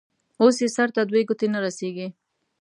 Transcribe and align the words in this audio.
اوس 0.41 0.57
يې 0.63 0.67
سر 0.75 0.89
ته 0.95 1.01
دوې 1.09 1.21
گوتي 1.27 1.47
نه 1.53 1.59
رسېږي. 1.65 2.07